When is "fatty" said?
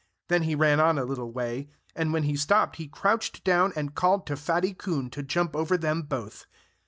4.35-4.73